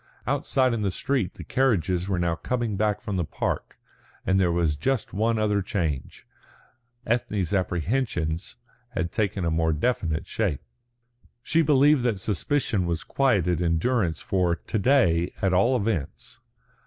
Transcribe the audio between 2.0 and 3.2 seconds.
were now coming back from